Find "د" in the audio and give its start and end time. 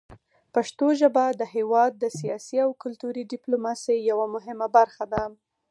1.39-1.41, 1.97-2.05